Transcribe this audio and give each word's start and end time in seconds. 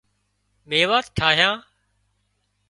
ميوات 0.69 1.05
ٺاهيا 1.17 1.51